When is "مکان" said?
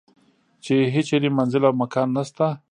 1.81-2.07